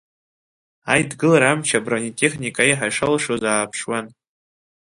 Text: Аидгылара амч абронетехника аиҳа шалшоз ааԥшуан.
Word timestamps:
Аидгылара 0.91 1.47
амч 1.51 1.69
абронетехника 1.79 2.61
аиҳа 2.63 2.95
шалшоз 2.97 3.43
ааԥшуан. 3.51 4.05